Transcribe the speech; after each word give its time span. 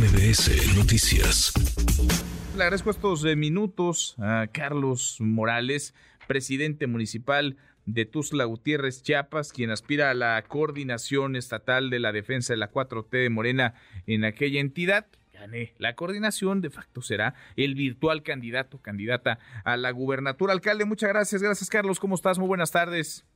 MBS 0.00 0.78
Noticias. 0.78 1.52
Le 2.56 2.62
agradezco 2.62 2.88
estos 2.88 3.22
eh, 3.26 3.36
minutos 3.36 4.16
a 4.18 4.46
Carlos 4.50 5.18
Morales, 5.20 5.94
presidente 6.26 6.86
municipal 6.86 7.58
de 7.84 8.06
Tuzla 8.06 8.46
Gutiérrez, 8.46 9.02
Chiapas, 9.02 9.52
quien 9.52 9.70
aspira 9.70 10.08
a 10.08 10.14
la 10.14 10.42
coordinación 10.48 11.36
estatal 11.36 11.90
de 11.90 12.00
la 12.00 12.12
defensa 12.12 12.54
de 12.54 12.56
la 12.56 12.72
4T 12.72 13.10
de 13.10 13.28
Morena 13.28 13.74
en 14.06 14.24
aquella 14.24 14.60
entidad. 14.60 15.06
Gane 15.34 15.74
la 15.76 15.94
coordinación, 15.96 16.62
de 16.62 16.70
facto 16.70 17.02
será 17.02 17.34
el 17.56 17.74
virtual 17.74 18.22
candidato, 18.22 18.78
candidata 18.80 19.38
a 19.64 19.76
la 19.76 19.90
gubernatura. 19.90 20.54
Alcalde, 20.54 20.86
muchas 20.86 21.10
gracias. 21.10 21.42
Gracias, 21.42 21.68
Carlos. 21.68 22.00
¿Cómo 22.00 22.14
estás? 22.14 22.38
Muy 22.38 22.48
buenas 22.48 22.70
tardes. 22.70 23.26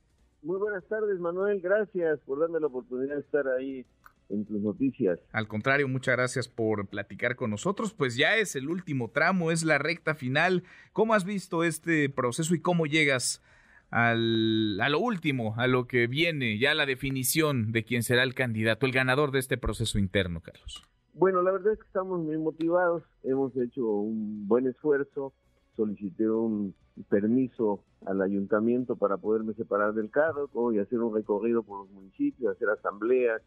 Muy 0.41 0.57
buenas 0.57 0.83
tardes, 0.85 1.19
Manuel. 1.19 1.61
Gracias 1.61 2.19
por 2.21 2.39
darme 2.39 2.59
la 2.59 2.67
oportunidad 2.67 3.13
de 3.13 3.21
estar 3.21 3.47
ahí 3.49 3.85
en 4.29 4.45
tus 4.45 4.61
noticias. 4.61 5.19
Al 5.31 5.47
contrario, 5.47 5.87
muchas 5.87 6.15
gracias 6.15 6.47
por 6.47 6.87
platicar 6.87 7.35
con 7.35 7.51
nosotros. 7.51 7.93
Pues 7.93 8.15
ya 8.15 8.37
es 8.37 8.55
el 8.55 8.69
último 8.69 9.09
tramo, 9.11 9.51
es 9.51 9.63
la 9.63 9.77
recta 9.77 10.15
final. 10.15 10.63
¿Cómo 10.93 11.13
has 11.13 11.25
visto 11.25 11.63
este 11.63 12.09
proceso 12.09 12.55
y 12.55 12.61
cómo 12.61 12.85
llegas 12.85 13.41
al, 13.91 14.79
a 14.81 14.89
lo 14.89 14.99
último, 14.99 15.55
a 15.57 15.67
lo 15.67 15.87
que 15.87 16.07
viene, 16.07 16.57
ya 16.57 16.73
la 16.73 16.85
definición 16.85 17.71
de 17.71 17.83
quién 17.83 18.03
será 18.03 18.23
el 18.23 18.33
candidato, 18.33 18.85
el 18.85 18.91
ganador 18.91 19.31
de 19.31 19.39
este 19.39 19.57
proceso 19.57 19.99
interno, 19.99 20.41
Carlos? 20.41 20.83
Bueno, 21.13 21.41
la 21.41 21.51
verdad 21.51 21.73
es 21.73 21.79
que 21.79 21.85
estamos 21.85 22.19
muy 22.19 22.37
motivados, 22.37 23.03
hemos 23.23 23.55
hecho 23.55 23.85
un 23.85 24.47
buen 24.47 24.67
esfuerzo, 24.67 25.33
solicité 25.75 26.29
un 26.29 26.75
permiso 27.09 27.83
al 28.05 28.21
ayuntamiento 28.21 28.95
para 28.95 29.17
poderme 29.17 29.53
separar 29.53 29.93
del 29.93 30.09
cargo 30.09 30.73
y 30.73 30.79
hacer 30.79 30.99
un 30.99 31.15
recorrido 31.15 31.63
por 31.63 31.81
los 31.81 31.89
municipios, 31.91 32.55
hacer 32.55 32.69
asambleas 32.69 33.41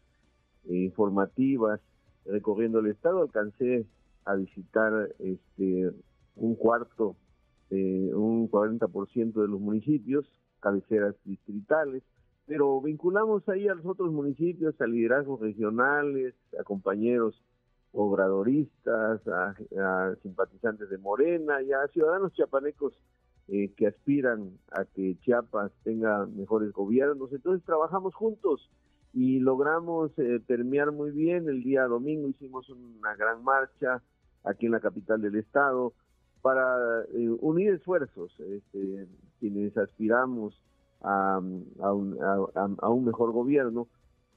informativas, 0.67 1.79
recorriendo 2.25 2.79
el 2.79 2.87
estado, 2.87 3.21
alcancé 3.21 3.85
a 4.25 4.35
visitar 4.35 5.09
este 5.19 5.91
un 6.35 6.55
cuarto 6.55 7.15
eh, 7.71 8.11
un 8.15 8.49
40% 8.49 9.41
de 9.41 9.47
los 9.47 9.59
municipios, 9.59 10.25
cabeceras 10.59 11.15
distritales, 11.23 12.03
pero 12.47 12.81
vinculamos 12.81 13.47
ahí 13.47 13.67
a 13.67 13.75
los 13.75 13.85
otros 13.85 14.11
municipios, 14.11 14.79
a 14.81 14.87
liderazgos 14.87 15.39
regionales, 15.39 16.33
a 16.59 16.63
compañeros 16.63 17.39
obradoristas, 17.91 19.21
a, 19.27 20.15
simpatizantes 20.23 20.89
de 20.89 20.97
Morena 20.97 21.61
y 21.61 21.71
a 21.71 21.87
ciudadanos 21.89 22.33
chiapanecos 22.33 22.93
eh, 23.49 23.71
que 23.77 23.87
aspiran 23.87 24.57
a 24.71 24.85
que 24.85 25.15
Chiapas 25.19 25.71
tenga 25.83 26.25
mejores 26.25 26.71
gobiernos. 26.71 27.31
Entonces 27.31 27.63
trabajamos 27.65 28.15
juntos 28.15 28.67
y 29.13 29.39
logramos 29.39 30.11
eh, 30.17 30.39
permear 30.45 30.91
muy 30.91 31.11
bien. 31.11 31.49
El 31.49 31.63
día 31.63 31.83
domingo 31.85 32.27
hicimos 32.27 32.69
una 32.69 33.15
gran 33.15 33.43
marcha 33.43 34.01
aquí 34.43 34.67
en 34.67 34.71
la 34.73 34.79
capital 34.79 35.21
del 35.21 35.35
estado, 35.35 35.93
para 36.41 37.03
eh, 37.13 37.29
unir 37.41 37.73
esfuerzos, 37.73 38.31
este, 38.39 39.07
quienes 39.39 39.75
aspiramos 39.77 40.59
a, 41.01 41.35
a, 41.35 41.93
un, 41.93 42.17
a, 42.81 42.89
un, 42.89 43.05
mejor 43.05 43.31
gobierno 43.31 43.87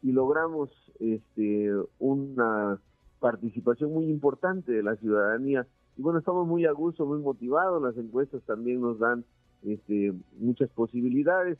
y 0.02 0.12
logramos 0.12 0.70
este, 0.98 1.72
una 1.98 2.78
participación 3.20 3.92
muy 3.92 4.06
importante 4.06 4.72
de 4.72 4.82
la 4.82 4.96
ciudadanía. 4.96 5.66
Y 5.96 6.02
bueno, 6.02 6.18
estamos 6.18 6.46
muy 6.46 6.66
a 6.66 6.72
gusto, 6.72 7.06
muy 7.06 7.20
motivados, 7.20 7.82
las 7.82 7.96
encuestas 7.96 8.42
también 8.42 8.80
nos 8.80 8.98
dan 8.98 9.24
este, 9.62 10.12
muchas 10.38 10.70
posibilidades, 10.70 11.58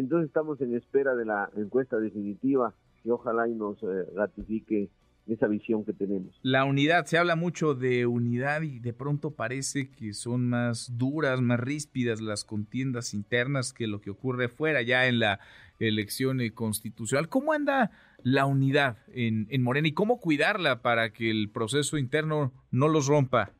entonces 0.00 0.28
estamos 0.28 0.60
en 0.60 0.74
espera 0.74 1.14
de 1.14 1.24
la 1.24 1.50
encuesta 1.56 1.98
definitiva 1.98 2.74
que 3.02 3.10
ojalá 3.10 3.48
y 3.48 3.54
nos 3.54 3.82
eh, 3.82 4.06
ratifique 4.14 4.88
esa 5.26 5.46
visión 5.46 5.84
que 5.84 5.92
tenemos. 5.92 6.38
La 6.42 6.64
unidad, 6.64 7.06
se 7.06 7.16
habla 7.16 7.34
mucho 7.36 7.74
de 7.74 8.06
unidad 8.06 8.62
y 8.62 8.78
de 8.78 8.92
pronto 8.92 9.30
parece 9.30 9.90
que 9.90 10.12
son 10.12 10.48
más 10.48 10.98
duras, 10.98 11.40
más 11.40 11.60
ríspidas 11.60 12.20
las 12.20 12.44
contiendas 12.44 13.14
internas 13.14 13.72
que 13.72 13.86
lo 13.86 14.00
que 14.00 14.10
ocurre 14.10 14.48
fuera 14.48 14.82
ya 14.82 15.06
en 15.06 15.18
la 15.18 15.40
elección 15.78 16.40
constitucional. 16.50 17.28
¿Cómo 17.28 17.52
anda 17.52 17.90
la 18.22 18.44
unidad 18.46 18.98
en, 19.08 19.46
en 19.50 19.62
Morena 19.62 19.88
y 19.88 19.92
cómo 19.92 20.20
cuidarla 20.20 20.82
para 20.82 21.12
que 21.12 21.30
el 21.30 21.50
proceso 21.50 21.96
interno 21.96 22.52
no 22.70 22.88
los 22.88 23.06
rompa? 23.06 23.52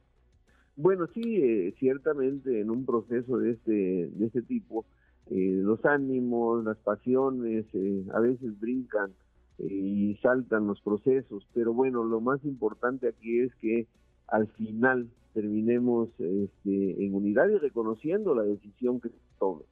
Bueno, 0.76 1.06
sí, 1.14 1.36
eh, 1.36 1.74
ciertamente 1.78 2.60
en 2.60 2.70
un 2.70 2.84
proceso 2.84 3.38
de 3.38 3.52
este, 3.52 3.72
de 4.12 4.26
este 4.26 4.42
tipo, 4.42 4.84
eh, 5.30 5.60
los 5.62 5.84
ánimos, 5.84 6.64
las 6.64 6.76
pasiones 6.78 7.66
eh, 7.72 8.04
a 8.12 8.20
veces 8.20 8.58
brincan 8.60 9.12
y 9.58 10.16
saltan 10.16 10.66
los 10.66 10.80
procesos, 10.80 11.46
pero 11.54 11.72
bueno, 11.72 12.02
lo 12.02 12.20
más 12.20 12.44
importante 12.44 13.08
aquí 13.08 13.40
es 13.40 13.54
que 13.56 13.86
al 14.26 14.48
final 14.48 15.08
terminemos 15.32 16.08
este, 16.18 17.04
en 17.04 17.14
unidad 17.14 17.48
y 17.48 17.58
reconociendo 17.58 18.34
la 18.34 18.42
decisión 18.42 19.00
que 19.00 19.10
se 19.10 19.18
tome. 19.38 19.62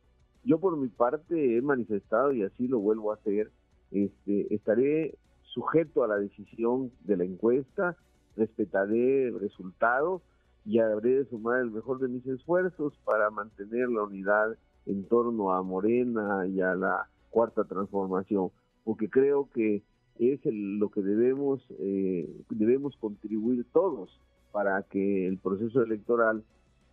Yo 0.45 0.59
por 0.59 0.77
mi 0.77 0.89
parte 0.89 1.57
he 1.57 1.63
manifestado 1.63 2.33
y 2.33 2.43
así 2.43 2.69
lo 2.69 2.79
vuelvo 2.79 3.11
a 3.11 3.17
hacer, 3.17 3.51
este, 3.91 4.55
estaré 4.55 5.17
sujeto 5.43 6.03
a 6.03 6.09
la 6.09 6.17
decisión 6.17 6.91
de 7.05 7.17
la 7.17 7.25
encuesta, 7.25 7.97
respetaré 8.37 9.29
el 9.29 9.39
resultado 9.39 10.23
y 10.65 10.79
habré 10.79 11.17
de 11.17 11.25
sumar 11.27 11.61
el 11.61 11.71
mejor 11.71 11.99
de 11.99 12.09
mis 12.09 12.27
esfuerzos 12.27 12.99
para 13.05 13.31
mantener 13.31 13.89
la 13.89 14.05
unidad 14.05 14.57
en 14.87 15.05
torno 15.05 15.53
a 15.53 15.63
Morena 15.63 16.47
y 16.47 16.61
a 16.61 16.75
la 16.75 17.09
cuarta 17.31 17.65
transformación 17.65 18.51
porque 18.85 19.09
creo 19.09 19.49
que 19.53 19.83
es 20.19 20.41
lo 20.45 20.91
que 20.91 21.03
debemos, 21.03 21.63
eh, 21.79 22.29
debemos 22.51 22.97
contribuir 22.97 23.67
todos 23.73 24.21
para 24.53 24.83
que 24.83 25.27
el 25.27 25.39
proceso 25.39 25.83
electoral 25.83 26.45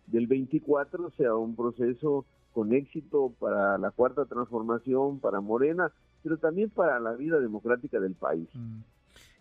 del 0.06 0.26
24 0.26 1.10
sea 1.16 1.34
un 1.34 1.54
proceso 1.54 2.24
con 2.52 2.72
éxito 2.72 3.32
para 3.38 3.78
la 3.78 3.90
cuarta 3.90 4.24
transformación, 4.24 5.20
para 5.20 5.40
Morena, 5.40 5.92
pero 6.22 6.38
también 6.38 6.70
para 6.70 6.98
la 6.98 7.12
vida 7.12 7.38
democrática 7.38 8.00
del 8.00 8.14
país. 8.14 8.48
Mm. 8.54 8.80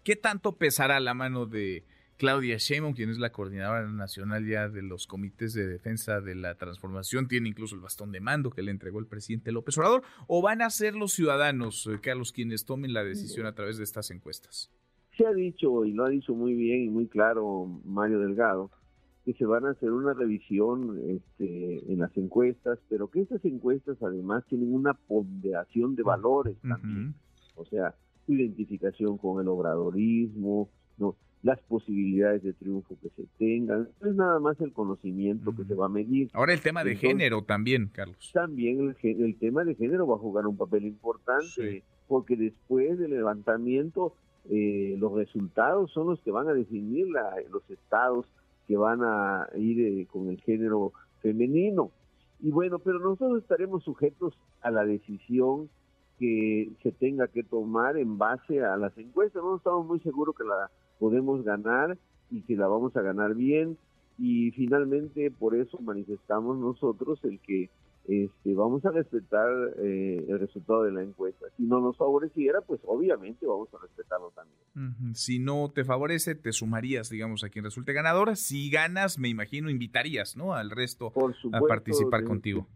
¿Qué 0.04 0.16
tanto 0.16 0.54
pesará 0.54 1.00
la 1.00 1.14
mano 1.14 1.46
de 1.46 1.84
Claudia 2.20 2.58
Sheinbaum, 2.58 2.94
quien 2.94 3.10
es 3.10 3.18
la 3.18 3.32
coordinadora 3.32 3.90
nacional 3.90 4.46
ya 4.46 4.68
de 4.68 4.82
los 4.82 5.08
comités 5.08 5.54
de 5.54 5.66
defensa 5.66 6.20
de 6.20 6.36
la 6.36 6.56
transformación, 6.56 7.30
tiene 7.30 7.48
incluso 7.48 7.76
el 7.76 7.82
bastón 7.82 8.12
de 8.12 8.20
mando 8.20 8.50
que 8.50 8.62
le 8.62 8.72
entregó 8.72 9.00
el 9.00 9.06
presidente 9.06 9.54
López 9.54 9.78
Obrador, 9.78 10.04
o 10.28 10.42
van 10.42 10.62
a 10.62 10.70
ser 10.70 10.96
los 10.96 11.14
ciudadanos, 11.14 11.88
eh, 11.88 11.98
Carlos, 12.02 12.34
quienes 12.34 12.66
tomen 12.66 12.92
la 12.92 13.06
decisión 13.06 13.46
a 13.46 13.56
través 13.56 13.78
de 13.78 13.86
estas 13.86 14.12
encuestas? 14.12 14.70
Se 15.18 15.26
ha 15.26 15.32
dicho, 15.32 15.86
y 15.86 15.94
lo 15.94 16.04
ha 16.04 16.10
dicho 16.10 16.36
muy 16.36 16.56
bien 16.56 16.84
y 16.84 16.90
muy 16.90 17.08
claro 17.08 17.66
Mario 17.86 18.20
Delgado, 18.20 18.70
que 19.24 19.34
se 19.36 19.46
van 19.46 19.66
a 19.66 19.70
hacer 19.70 19.90
una 19.90 20.14
revisión 20.14 21.00
este, 21.08 21.90
en 21.90 22.00
las 22.00 22.16
encuestas, 22.18 22.80
pero 22.90 23.10
que 23.10 23.22
estas 23.22 23.46
encuestas 23.46 23.96
además 24.04 24.44
tienen 24.50 24.74
una 24.74 24.94
ponderación 24.94 25.96
de 25.96 26.04
valores 26.04 26.58
también, 26.68 27.16
o 27.56 27.64
sea, 27.64 27.96
identificación 28.28 29.18
con 29.18 29.42
el 29.42 29.48
obradorismo, 29.48 30.70
no 30.98 31.16
las 31.42 31.60
posibilidades 31.62 32.44
de 32.44 32.54
triunfo 32.54 32.96
que 33.02 33.10
se 33.10 33.24
tengan, 33.38 33.88
es 34.02 34.16
nada 34.16 34.40
más 34.40 34.60
el 34.60 34.74
conocimiento 34.74 35.56
que 35.56 35.64
se 35.64 35.74
va 35.74 35.86
a 35.86 35.90
medir. 35.90 36.30
Ahora 36.34 36.54
el 36.54 36.62
tema 36.62 36.84
de 36.84 36.96
género 36.96 37.44
también, 37.44 37.90
Carlos. 37.94 38.32
También 38.34 38.96
el, 39.02 39.36
tema 39.38 39.64
de 39.64 39.76
género 39.76 40.06
va 40.06 40.16
a 40.16 40.20
jugar 40.20 40.48
un 40.48 40.58
papel 40.58 40.86
importante, 40.86 41.84
porque 42.08 42.36
después 42.36 42.98
del 43.00 43.12
levantamiento 43.12 44.14
eh, 44.50 44.96
los 44.98 45.14
resultados 45.14 45.92
son 45.92 46.08
los 46.08 46.20
que 46.22 46.32
van 46.32 46.48
a 46.50 46.54
definir 46.54 47.08
los 47.52 47.70
estados 47.70 48.26
que 48.68 48.78
van 48.78 49.02
a 49.04 49.48
ir 49.56 49.80
eh, 49.82 50.08
con 50.08 50.30
el 50.30 50.40
género 50.42 50.94
femenino. 51.22 51.92
Y 52.40 52.52
bueno, 52.52 52.80
pero 52.80 53.00
nosotros 53.00 53.42
estaremos 53.42 53.84
sujetos 53.84 54.38
a 54.62 54.72
la 54.72 54.86
decisión 54.86 55.70
que 56.20 56.72
se 56.84 56.92
tenga 56.92 57.28
que 57.28 57.44
tomar 57.44 57.98
en 57.98 58.18
base 58.18 58.64
a 58.64 58.78
las 58.78 58.98
encuestas. 58.98 59.42
No 59.42 59.58
estamos 59.58 59.86
muy 59.86 60.00
seguros 60.02 60.36
que 60.36 60.44
la 60.44 60.70
podemos 61.00 61.44
ganar 61.44 61.98
y 62.30 62.42
que 62.42 62.56
la 62.56 62.68
vamos 62.68 62.96
a 62.96 63.02
ganar 63.02 63.36
bien 63.36 63.78
y 64.18 64.52
finalmente 64.52 65.32
por 65.32 65.56
eso 65.56 65.80
manifestamos 65.80 66.58
nosotros 66.58 67.20
el 67.24 67.40
que 67.40 67.70
este, 68.10 68.56
vamos 68.56 68.84
a 68.86 68.92
respetar 68.92 69.48
eh, 69.78 70.26
el 70.28 70.40
resultado 70.40 70.84
de 70.84 70.92
la 70.92 71.04
encuesta. 71.04 71.46
Si 71.58 71.64
no 71.64 71.80
nos 71.80 71.96
favoreciera, 71.96 72.60
pues 72.62 72.82
obviamente 72.86 73.46
vamos 73.46 73.70
a 73.74 73.78
respetarlo 73.82 74.32
también. 74.32 75.14
Si 75.14 75.38
no 75.38 75.70
te 75.74 75.84
favorece, 75.84 76.34
te 76.34 76.52
sumarías, 76.52 77.10
digamos, 77.10 77.44
a 77.44 77.50
quien 77.50 77.66
resulte 77.66 77.94
ganador. 77.94 78.36
Si 78.36 78.72
ganas, 78.72 79.20
me 79.20 79.30
imagino, 79.30 79.70
invitarías, 79.70 80.36
¿no? 80.36 80.54
Al 80.54 80.72
resto 80.72 81.14
a 81.52 81.60
participar 81.68 82.24
contigo. 82.24 82.68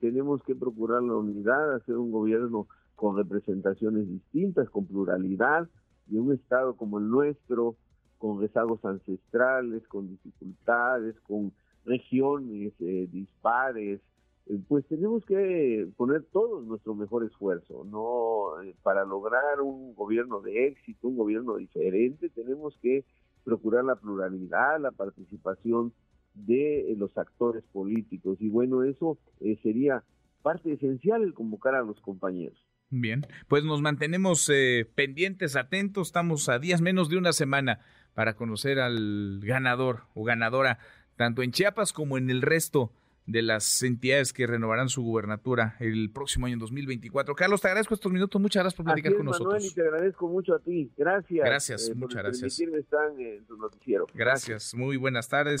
tenemos 0.00 0.42
que 0.44 0.54
procurar 0.54 1.02
la 1.02 1.16
unidad, 1.16 1.74
hacer 1.74 1.96
un 1.96 2.12
gobierno 2.12 2.68
con 2.94 3.16
representaciones 3.16 4.08
distintas, 4.08 4.70
con 4.70 4.86
pluralidad, 4.86 5.68
de 6.08 6.18
un 6.18 6.32
Estado 6.32 6.76
como 6.76 6.98
el 6.98 7.08
nuestro, 7.08 7.76
con 8.18 8.40
rezagos 8.40 8.84
ancestrales, 8.84 9.86
con 9.88 10.08
dificultades, 10.08 11.18
con 11.20 11.52
regiones 11.84 12.72
eh, 12.80 13.08
dispares, 13.10 14.00
eh, 14.46 14.60
pues 14.68 14.84
tenemos 14.86 15.24
que 15.24 15.88
poner 15.96 16.24
todo 16.24 16.60
nuestro 16.60 16.94
mejor 16.94 17.24
esfuerzo, 17.24 17.84
¿no? 17.84 18.60
Eh, 18.62 18.74
para 18.82 19.04
lograr 19.04 19.60
un 19.60 19.94
gobierno 19.94 20.40
de 20.40 20.66
éxito, 20.66 21.08
un 21.08 21.16
gobierno 21.16 21.56
diferente, 21.56 22.28
tenemos 22.28 22.76
que 22.82 23.04
procurar 23.44 23.84
la 23.84 23.96
pluralidad, 23.96 24.80
la 24.80 24.90
participación 24.90 25.92
de 26.34 26.94
los 26.98 27.16
actores 27.16 27.64
políticos. 27.72 28.36
Y 28.40 28.48
bueno, 28.48 28.84
eso 28.84 29.16
sería 29.62 30.04
parte 30.42 30.72
esencial 30.72 31.22
el 31.22 31.34
convocar 31.34 31.74
a 31.74 31.82
los 31.82 31.98
compañeros. 32.00 32.67
Bien, 32.90 33.26
pues 33.48 33.64
nos 33.64 33.82
mantenemos 33.82 34.50
pendientes, 34.94 35.56
atentos, 35.56 36.08
estamos 36.08 36.48
a 36.48 36.58
días 36.58 36.80
menos 36.80 37.08
de 37.08 37.18
una 37.18 37.32
semana 37.32 37.80
para 38.14 38.34
conocer 38.34 38.80
al 38.80 39.40
ganador 39.42 40.04
o 40.14 40.24
ganadora, 40.24 40.78
tanto 41.16 41.42
en 41.42 41.52
Chiapas 41.52 41.92
como 41.92 42.18
en 42.18 42.30
el 42.30 42.42
resto 42.42 42.92
de 43.28 43.42
las 43.42 43.82
entidades 43.82 44.32
que 44.32 44.46
renovarán 44.46 44.88
su 44.88 45.02
gubernatura 45.02 45.76
el 45.80 46.10
próximo 46.10 46.46
año 46.46 46.56
2024. 46.58 47.34
Carlos, 47.34 47.60
te 47.60 47.68
agradezco 47.68 47.92
estos 47.92 48.10
minutos. 48.10 48.40
Muchas 48.40 48.62
gracias 48.62 48.76
por 48.76 48.86
platicar 48.86 49.14
con 49.14 49.26
nosotros. 49.26 49.64
y 49.64 49.74
te 49.74 49.82
agradezco 49.82 50.28
mucho 50.28 50.54
a 50.54 50.58
ti. 50.58 50.90
Gracias. 50.96 51.44
Gracias, 51.44 51.88
eh, 51.90 51.94
muchas 51.94 52.22
gracias. 52.22 52.58
Están 52.58 53.20
en 53.20 53.44
tu 53.44 53.56
noticiero. 53.58 54.06
Gracias. 54.14 54.74
Muy 54.74 54.96
buenas 54.96 55.28
tardes. 55.28 55.60